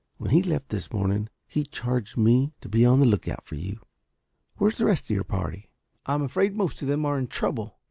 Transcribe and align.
When 0.17 0.31
he 0.31 0.41
left 0.41 0.69
this 0.69 0.91
morning 0.91 1.29
he 1.45 1.63
charged 1.63 2.17
me 2.17 2.53
to 2.61 2.67
be 2.67 2.83
on 2.87 2.99
the 2.99 3.05
lookout 3.05 3.45
for 3.45 3.53
you. 3.53 3.81
Where's 4.55 4.79
the 4.79 4.85
rest 4.87 5.03
of 5.03 5.09
your 5.11 5.23
party?" 5.23 5.69
"I'm 6.07 6.23
afraid 6.23 6.55
most 6.55 6.81
of 6.81 6.87
them 6.87 7.05
are 7.05 7.19
in 7.19 7.27
trouble." 7.27 7.77